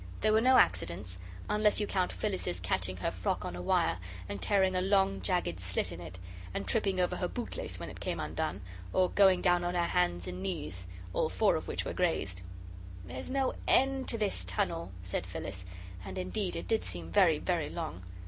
There 0.21 0.33
were 0.33 0.41
no 0.41 0.57
accidents 0.57 1.19
unless 1.47 1.79
you 1.79 1.85
count 1.85 2.11
Phyllis's 2.11 2.59
catching 2.59 2.97
her 2.97 3.11
frock 3.11 3.45
on 3.45 3.55
a 3.55 3.61
wire, 3.61 3.99
and 4.27 4.41
tearing 4.41 4.75
a 4.75 4.81
long, 4.81 5.21
jagged 5.21 5.59
slit 5.59 5.91
in 5.91 6.01
it, 6.01 6.17
and 6.55 6.67
tripping 6.67 6.99
over 6.99 7.17
her 7.17 7.27
bootlace 7.27 7.77
when 7.79 7.87
it 7.91 7.99
came 7.99 8.19
undone, 8.19 8.61
or 8.93 9.11
going 9.11 9.43
down 9.43 9.63
on 9.63 9.75
her 9.75 9.83
hands 9.85 10.25
and 10.25 10.41
knees, 10.41 10.87
all 11.13 11.29
four 11.29 11.55
of 11.55 11.67
which 11.67 11.85
were 11.85 11.93
grazed. 11.93 12.41
"There's 13.05 13.29
no 13.29 13.53
end 13.67 14.07
to 14.09 14.17
this 14.17 14.43
tunnel," 14.43 14.91
said 15.03 15.27
Phyllis 15.27 15.65
and 16.03 16.17
indeed 16.17 16.55
it 16.55 16.67
did 16.67 16.83
seem 16.83 17.11
very 17.11 17.37
very 17.37 17.69
long. 17.69 18.01